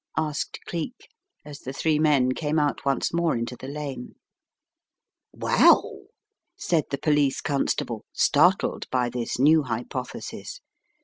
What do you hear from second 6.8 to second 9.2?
the police constable, startled by